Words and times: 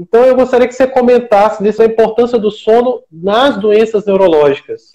Então 0.00 0.24
eu 0.24 0.34
gostaria 0.34 0.66
que 0.66 0.72
você 0.72 0.86
comentasse 0.86 1.62
nisso 1.62 1.82
a 1.82 1.84
importância 1.84 2.38
do 2.38 2.50
sono 2.50 3.02
nas 3.12 3.58
doenças 3.60 4.06
neurológicas. 4.06 4.94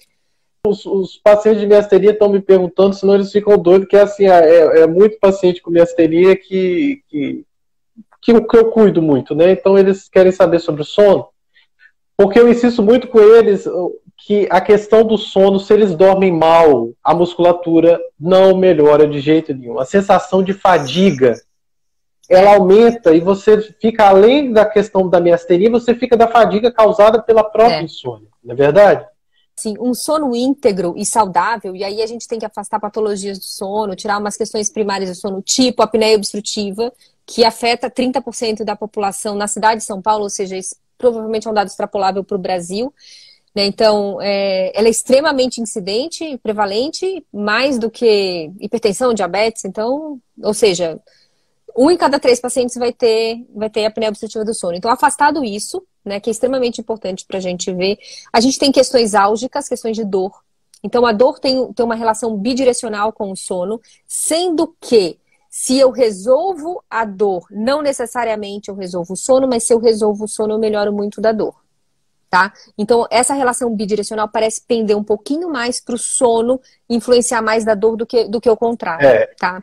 Os, 0.66 0.84
os 0.84 1.16
pacientes 1.16 1.60
de 1.60 1.66
miasteria 1.66 2.10
estão 2.10 2.28
me 2.28 2.40
perguntando, 2.40 2.92
senão 2.92 3.14
eles 3.14 3.30
ficam 3.30 3.56
doidos, 3.56 3.86
que 3.86 3.96
é 3.96 4.00
assim, 4.00 4.26
é, 4.26 4.80
é 4.80 4.86
muito 4.88 5.16
paciente 5.20 5.62
com 5.62 5.70
miasteria 5.70 6.34
que, 6.34 7.04
que, 7.08 7.44
que, 8.20 8.32
eu, 8.32 8.44
que 8.44 8.56
eu 8.56 8.68
cuido 8.72 9.00
muito, 9.00 9.32
né? 9.32 9.52
Então 9.52 9.78
eles 9.78 10.08
querem 10.08 10.32
saber 10.32 10.58
sobre 10.58 10.82
o 10.82 10.84
sono, 10.84 11.28
porque 12.16 12.40
eu 12.40 12.48
insisto 12.48 12.82
muito 12.82 13.06
com 13.06 13.20
eles 13.20 13.64
que 14.26 14.48
a 14.50 14.60
questão 14.60 15.04
do 15.04 15.16
sono, 15.16 15.60
se 15.60 15.72
eles 15.72 15.94
dormem 15.94 16.32
mal, 16.32 16.90
a 17.04 17.14
musculatura 17.14 18.00
não 18.18 18.56
melhora 18.56 19.06
de 19.06 19.20
jeito 19.20 19.54
nenhum. 19.54 19.78
A 19.78 19.84
sensação 19.84 20.42
de 20.42 20.52
fadiga 20.52 21.36
ela 22.28 22.54
aumenta 22.54 23.14
e 23.14 23.20
você 23.20 23.60
fica 23.80 24.08
além 24.08 24.52
da 24.52 24.64
questão 24.64 25.08
da 25.08 25.20
miasteria, 25.20 25.70
você 25.70 25.94
fica 25.94 26.16
da 26.16 26.28
fadiga 26.28 26.72
causada 26.72 27.22
pela 27.22 27.44
própria 27.44 27.80
é. 27.80 27.82
insônia, 27.82 28.28
não 28.42 28.52
é 28.52 28.56
verdade? 28.56 29.06
Sim, 29.58 29.74
um 29.80 29.94
sono 29.94 30.34
íntegro 30.36 30.92
e 30.96 31.06
saudável, 31.06 31.74
e 31.74 31.82
aí 31.82 32.02
a 32.02 32.06
gente 32.06 32.28
tem 32.28 32.38
que 32.38 32.44
afastar 32.44 32.78
patologias 32.78 33.38
do 33.38 33.44
sono, 33.44 33.96
tirar 33.96 34.18
umas 34.18 34.36
questões 34.36 34.68
primárias 34.68 35.08
do 35.08 35.14
sono, 35.14 35.40
tipo 35.40 35.82
apneia 35.82 36.16
obstrutiva, 36.16 36.92
que 37.24 37.44
afeta 37.44 37.90
30% 37.90 38.64
da 38.64 38.76
população 38.76 39.34
na 39.34 39.48
cidade 39.48 39.80
de 39.80 39.86
São 39.86 40.02
Paulo, 40.02 40.24
ou 40.24 40.30
seja, 40.30 40.56
isso 40.56 40.76
provavelmente 40.98 41.48
é 41.48 41.50
um 41.50 41.54
dado 41.54 41.68
extrapolável 41.68 42.22
para 42.22 42.36
o 42.36 42.40
Brasil. 42.40 42.92
Né? 43.54 43.64
Então, 43.64 44.20
é, 44.20 44.70
ela 44.78 44.88
é 44.88 44.90
extremamente 44.90 45.60
incidente 45.60 46.22
e 46.22 46.36
prevalente, 46.36 47.24
mais 47.32 47.78
do 47.78 47.90
que 47.90 48.50
hipertensão, 48.60 49.14
diabetes, 49.14 49.64
então, 49.64 50.20
ou 50.42 50.52
seja, 50.52 51.00
um 51.76 51.90
em 51.90 51.96
cada 51.96 52.18
três 52.18 52.40
pacientes 52.40 52.76
vai 52.76 52.92
ter, 52.92 53.44
vai 53.54 53.68
ter 53.68 53.84
apneia 53.84 54.08
obstrutiva 54.08 54.44
do 54.44 54.54
sono. 54.54 54.76
Então, 54.76 54.90
afastado 54.90 55.44
isso, 55.44 55.84
né, 56.04 56.18
que 56.18 56.30
é 56.30 56.32
extremamente 56.32 56.80
importante 56.80 57.24
para 57.26 57.38
a 57.38 57.40
gente 57.40 57.72
ver, 57.72 57.98
a 58.32 58.40
gente 58.40 58.58
tem 58.58 58.72
questões 58.72 59.14
álgicas, 59.14 59.68
questões 59.68 59.96
de 59.96 60.04
dor. 60.04 60.32
Então, 60.82 61.04
a 61.04 61.12
dor 61.12 61.38
tem, 61.38 61.72
tem 61.72 61.84
uma 61.84 61.94
relação 61.94 62.36
bidirecional 62.36 63.12
com 63.12 63.30
o 63.30 63.36
sono, 63.36 63.80
sendo 64.06 64.74
que 64.80 65.18
se 65.50 65.78
eu 65.78 65.90
resolvo 65.90 66.82
a 66.88 67.04
dor, 67.04 67.46
não 67.50 67.82
necessariamente 67.82 68.68
eu 68.68 68.74
resolvo 68.74 69.14
o 69.14 69.16
sono, 69.16 69.48
mas 69.48 69.64
se 69.64 69.72
eu 69.72 69.78
resolvo 69.78 70.24
o 70.24 70.28
sono, 70.28 70.54
eu 70.54 70.58
melhoro 70.58 70.92
muito 70.92 71.20
da 71.20 71.32
dor. 71.32 71.54
Tá? 72.28 72.52
Então, 72.76 73.06
essa 73.10 73.34
relação 73.34 73.74
bidirecional 73.74 74.28
parece 74.28 74.60
pender 74.60 74.96
um 74.96 75.04
pouquinho 75.04 75.48
mais 75.48 75.80
para 75.80 75.94
o 75.94 75.98
sono 75.98 76.60
influenciar 76.88 77.40
mais 77.40 77.64
da 77.64 77.74
dor 77.74 77.96
do 77.96 78.04
que, 78.04 78.24
do 78.24 78.40
que 78.40 78.50
o 78.50 78.56
contrário. 78.56 79.06
É. 79.06 79.26
Tá? 79.38 79.62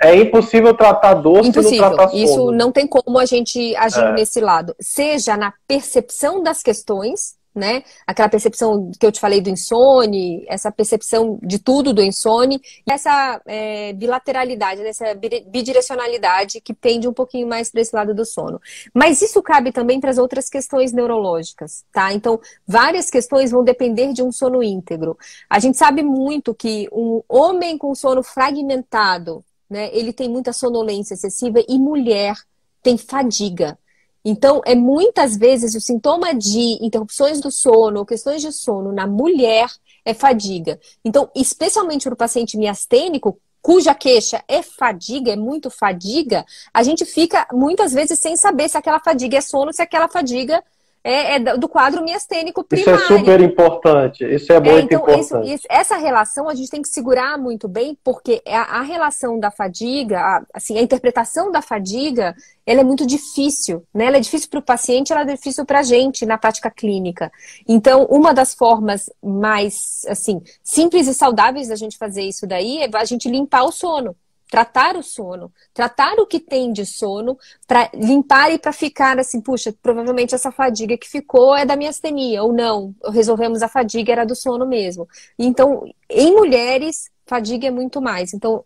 É 0.00 0.14
impossível 0.14 0.74
tratar 0.74 1.14
dor 1.14 1.44
impossível. 1.44 1.70
se 1.70 1.76
não 1.76 1.88
tratar 1.88 2.08
sono. 2.10 2.22
Isso 2.22 2.52
não 2.52 2.72
tem 2.72 2.86
como 2.86 3.18
a 3.18 3.26
gente 3.26 3.74
agir 3.76 4.04
é. 4.04 4.12
nesse 4.12 4.40
lado. 4.40 4.74
Seja 4.80 5.36
na 5.36 5.52
percepção 5.66 6.42
das 6.42 6.62
questões, 6.62 7.36
né? 7.58 7.82
Aquela 8.06 8.28
percepção 8.28 8.90
que 8.98 9.04
eu 9.04 9.10
te 9.10 9.18
falei 9.18 9.40
do 9.40 9.50
insone, 9.50 10.46
essa 10.48 10.70
percepção 10.70 11.38
de 11.42 11.58
tudo 11.58 11.92
do 11.92 12.00
insone, 12.00 12.60
e 12.86 12.92
essa 12.92 13.40
é, 13.44 13.92
bilateralidade, 13.94 14.80
né? 14.80 14.90
essa 14.90 15.14
bidirecionalidade 15.14 16.60
que 16.60 16.72
pende 16.72 17.08
um 17.08 17.12
pouquinho 17.12 17.48
mais 17.48 17.70
para 17.70 17.80
esse 17.80 17.94
lado 17.94 18.14
do 18.14 18.24
sono. 18.24 18.60
Mas 18.94 19.20
isso 19.20 19.42
cabe 19.42 19.72
também 19.72 19.98
para 20.00 20.10
as 20.10 20.18
outras 20.18 20.48
questões 20.48 20.92
neurológicas, 20.92 21.84
tá? 21.92 22.12
Então, 22.12 22.40
várias 22.66 23.10
questões 23.10 23.50
vão 23.50 23.64
depender 23.64 24.12
de 24.12 24.22
um 24.22 24.30
sono 24.30 24.62
íntegro. 24.62 25.18
A 25.50 25.58
gente 25.58 25.76
sabe 25.76 26.02
muito 26.02 26.54
que 26.54 26.88
um 26.92 27.20
homem 27.28 27.76
com 27.76 27.92
sono 27.94 28.22
fragmentado, 28.22 29.44
né? 29.68 29.90
Ele 29.92 30.12
tem 30.12 30.28
muita 30.28 30.52
sonolência 30.52 31.14
excessiva 31.14 31.62
e 31.68 31.78
mulher 31.78 32.36
tem 32.82 32.96
fadiga. 32.96 33.78
Então, 34.24 34.60
é 34.64 34.74
muitas 34.74 35.36
vezes 35.36 35.74
o 35.74 35.80
sintoma 35.80 36.34
de 36.34 36.78
interrupções 36.84 37.40
do 37.40 37.50
sono 37.50 38.00
ou 38.00 38.06
questões 38.06 38.42
de 38.42 38.52
sono 38.52 38.92
na 38.92 39.06
mulher 39.06 39.68
é 40.04 40.12
fadiga. 40.12 40.78
Então, 41.04 41.30
especialmente 41.34 42.04
para 42.04 42.14
o 42.14 42.16
paciente 42.16 42.56
miastênico, 42.56 43.38
cuja 43.62 43.94
queixa 43.94 44.42
é 44.48 44.62
fadiga, 44.62 45.32
é 45.32 45.36
muito 45.36 45.70
fadiga, 45.70 46.44
a 46.72 46.82
gente 46.82 47.04
fica 47.04 47.46
muitas 47.52 47.92
vezes 47.92 48.18
sem 48.18 48.36
saber 48.36 48.68
se 48.68 48.76
aquela 48.76 49.00
fadiga 49.00 49.38
é 49.38 49.40
sono, 49.40 49.72
se 49.72 49.82
aquela 49.82 50.08
fadiga 50.08 50.62
é, 51.02 51.36
é, 51.36 51.56
do 51.56 51.68
quadro 51.68 52.02
miastênico 52.02 52.64
primário. 52.64 53.00
Isso 53.00 53.12
é 53.14 53.18
super 53.18 53.40
importante, 53.40 54.24
isso 54.24 54.52
é, 54.52 54.56
é 54.56 54.60
muito 54.60 54.84
então, 54.84 55.00
importante. 55.00 55.52
Isso, 55.52 55.66
essa 55.68 55.96
relação 55.96 56.48
a 56.48 56.54
gente 56.54 56.70
tem 56.70 56.82
que 56.82 56.88
segurar 56.88 57.38
muito 57.38 57.68
bem, 57.68 57.96
porque 58.02 58.42
a, 58.46 58.78
a 58.78 58.82
relação 58.82 59.38
da 59.38 59.50
fadiga, 59.50 60.18
a, 60.18 60.42
assim, 60.54 60.78
a 60.78 60.82
interpretação 60.82 61.50
da 61.50 61.62
fadiga, 61.62 62.34
ela 62.66 62.80
é 62.80 62.84
muito 62.84 63.06
difícil, 63.06 63.82
né? 63.94 64.06
Ela 64.06 64.18
é 64.18 64.20
difícil 64.20 64.50
para 64.50 64.60
o 64.60 64.62
paciente, 64.62 65.12
ela 65.12 65.22
é 65.22 65.34
difícil 65.36 65.64
para 65.64 65.80
a 65.80 65.82
gente 65.82 66.26
na 66.26 66.36
prática 66.36 66.70
clínica. 66.70 67.30
Então, 67.66 68.04
uma 68.10 68.34
das 68.34 68.54
formas 68.54 69.08
mais, 69.22 70.04
assim, 70.08 70.42
simples 70.62 71.06
e 71.06 71.14
saudáveis 71.14 71.68
da 71.68 71.76
gente 71.76 71.96
fazer 71.96 72.22
isso 72.22 72.46
daí 72.46 72.82
é 72.82 72.90
a 72.92 73.04
gente 73.04 73.28
limpar 73.28 73.64
o 73.64 73.72
sono 73.72 74.14
tratar 74.50 74.96
o 74.96 75.02
sono, 75.02 75.52
tratar 75.74 76.18
o 76.18 76.26
que 76.26 76.40
tem 76.40 76.72
de 76.72 76.84
sono, 76.86 77.38
para 77.66 77.90
limpar 77.94 78.50
e 78.52 78.58
para 78.58 78.72
ficar 78.72 79.18
assim, 79.18 79.40
puxa, 79.40 79.74
provavelmente 79.82 80.34
essa 80.34 80.50
fadiga 80.50 80.96
que 80.96 81.08
ficou 81.08 81.54
é 81.54 81.66
da 81.66 81.76
minha 81.76 81.90
astenia, 81.90 82.42
ou 82.42 82.52
não, 82.52 82.94
resolvemos 83.12 83.62
a 83.62 83.68
fadiga, 83.68 84.12
era 84.12 84.24
do 84.24 84.34
sono 84.34 84.66
mesmo. 84.66 85.06
Então, 85.38 85.84
em 86.08 86.34
mulheres, 86.34 87.10
fadiga 87.26 87.68
é 87.68 87.70
muito 87.70 88.00
mais. 88.00 88.32
Então, 88.32 88.64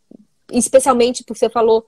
especialmente 0.51 1.25
porque 1.25 1.41
você 1.41 1.51
falou, 1.51 1.85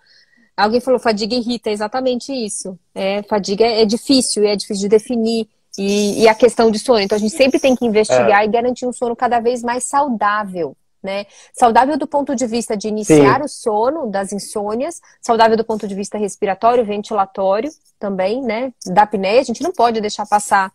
alguém 0.57 0.81
falou 0.81 0.99
fadiga 0.99 1.35
irrita, 1.35 1.71
é 1.71 1.73
exatamente 1.73 2.33
isso. 2.33 2.79
É, 2.95 3.23
fadiga 3.23 3.65
é 3.65 3.85
difícil, 3.85 4.45
é 4.45 4.57
difícil 4.57 4.83
de 4.83 4.89
definir. 4.89 5.49
E, 5.77 6.23
e 6.23 6.29
a 6.29 6.37
questão 6.37 6.71
de 6.71 6.79
sono. 6.79 7.01
Então, 7.01 7.17
a 7.17 7.19
gente 7.19 7.35
sempre 7.35 7.59
tem 7.59 7.75
que 7.75 7.85
investigar 7.85 8.43
é. 8.43 8.45
e 8.45 8.49
garantir 8.49 8.87
um 8.87 8.93
sono 8.93 9.17
cada 9.17 9.41
vez 9.41 9.61
mais 9.61 9.83
saudável 9.83 10.77
né? 11.05 11.27
Saudável 11.53 11.99
do 11.99 12.07
ponto 12.07 12.35
de 12.35 12.47
vista 12.47 12.77
de 12.77 12.89
iniciar 12.89 13.39
Sim. 13.39 13.45
o 13.45 13.49
sono, 13.49 14.11
das 14.11 14.33
insônias, 14.33 15.01
saudável 15.21 15.57
do 15.57 15.65
ponto 15.65 15.87
de 15.87 15.95
vista 15.95 16.17
respiratório, 16.17 16.85
ventilatório 16.85 17.71
também, 17.99 18.43
né? 18.43 18.73
Da 18.87 19.03
apneia, 19.03 19.41
a 19.41 19.45
gente 19.45 19.63
não 19.63 19.71
pode 19.71 20.01
deixar 20.01 20.27
passar 20.27 20.73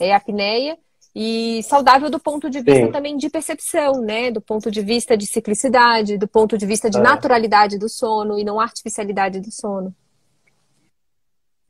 é, 0.00 0.12
a 0.12 0.16
apneia. 0.16 0.78
E 1.14 1.62
saudável 1.64 2.08
do 2.08 2.18
ponto 2.18 2.48
de 2.48 2.62
vista 2.62 2.86
Sim. 2.86 2.90
também 2.92 3.18
de 3.18 3.28
percepção, 3.28 4.00
né? 4.00 4.30
Do 4.30 4.40
ponto 4.40 4.70
de 4.70 4.80
vista 4.80 5.14
de 5.14 5.26
ciclicidade, 5.26 6.16
do 6.16 6.26
ponto 6.26 6.56
de 6.56 6.64
vista 6.64 6.88
de 6.88 6.96
é. 6.96 7.02
naturalidade 7.02 7.76
do 7.76 7.88
sono 7.88 8.38
e 8.38 8.44
não 8.44 8.58
artificialidade 8.58 9.38
do 9.38 9.50
sono. 9.50 9.94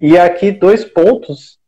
E 0.00 0.16
aqui 0.18 0.52
dois 0.52 0.84
pontos, 0.84 1.58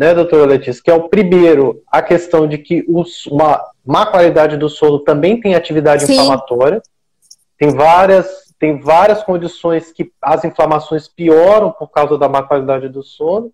né, 0.00 0.14
doutora 0.14 0.46
Letícia, 0.46 0.82
que 0.82 0.90
é 0.90 0.94
o 0.94 1.10
primeiro, 1.10 1.82
a 1.86 2.00
questão 2.00 2.48
de 2.48 2.56
que 2.56 2.82
os, 2.88 3.26
uma 3.26 3.62
má 3.84 4.06
qualidade 4.06 4.56
do 4.56 4.66
sono 4.66 5.00
também 5.00 5.38
tem 5.38 5.54
atividade 5.54 6.06
Sim. 6.06 6.14
inflamatória. 6.14 6.80
Tem 7.58 7.68
várias, 7.68 8.26
tem 8.58 8.80
várias 8.80 9.22
condições 9.22 9.92
que 9.92 10.10
as 10.22 10.42
inflamações 10.42 11.06
pioram 11.06 11.70
por 11.70 11.88
causa 11.88 12.16
da 12.16 12.30
má 12.30 12.42
qualidade 12.42 12.88
do 12.88 13.02
sono. 13.02 13.52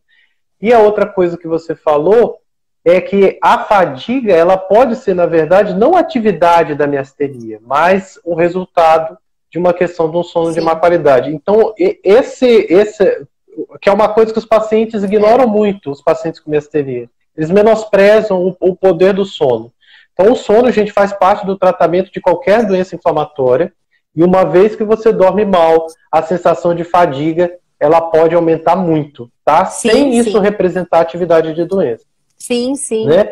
E 0.63 0.73
a 0.73 0.79
outra 0.79 1.05
coisa 1.05 1.37
que 1.37 1.49
você 1.49 1.75
falou 1.75 2.39
é 2.85 3.01
que 3.01 3.41
a 3.43 3.65
fadiga, 3.65 4.33
ela 4.33 4.57
pode 4.57 4.95
ser, 4.95 5.15
na 5.15 5.27
verdade, 5.27 5.75
não 5.75 5.97
atividade 5.97 6.77
da 6.77 6.87
miastenia, 6.87 7.59
mas 7.61 8.21
o 8.25 8.37
resultado 8.37 9.19
de 9.51 9.59
uma 9.59 9.75
questão 9.75 10.09
de 10.09 10.17
um 10.17 10.23
sono 10.23 10.53
Sim. 10.53 10.61
de 10.61 10.65
má 10.65 10.77
qualidade. 10.77 11.29
Então, 11.35 11.75
esse, 11.77 12.69
esse, 12.71 13.27
que 13.81 13.89
é 13.89 13.93
uma 13.93 14.09
coisa 14.09 14.33
que 14.33 14.39
os 14.39 14.45
pacientes 14.45 15.03
ignoram 15.03 15.49
muito, 15.49 15.91
os 15.91 16.03
pacientes 16.03 16.41
com 16.41 16.51
miastenia. 16.51 17.09
Eles 17.37 17.51
menosprezam 17.51 18.47
o, 18.47 18.57
o 18.61 18.77
poder 18.77 19.13
do 19.13 19.25
sono. 19.25 19.73
Então, 20.13 20.33
o 20.33 20.37
sono, 20.37 20.71
gente, 20.71 20.93
faz 20.93 21.13
parte 21.13 21.45
do 21.45 21.57
tratamento 21.57 22.11
de 22.11 22.21
qualquer 22.21 22.65
doença 22.67 22.97
inflamatória. 22.97 23.73
E 24.15 24.25
uma 24.25 24.45
vez 24.45 24.75
que 24.75 24.83
você 24.83 25.13
dorme 25.13 25.45
mal, 25.45 25.87
a 26.11 26.23
sensação 26.23 26.75
de 26.75 26.85
fadiga, 26.85 27.53
ela 27.79 28.01
pode 28.01 28.35
aumentar 28.35 28.75
muito, 28.77 29.31
tá? 29.45 29.67
Sim, 29.67 29.91
Sem 29.91 30.13
sim. 30.13 30.19
isso 30.19 30.39
representar 30.39 31.01
atividade 31.01 31.53
de 31.53 31.65
doença. 31.65 32.05
Sim, 32.39 32.75
sim. 32.75 33.07
Né? 33.07 33.31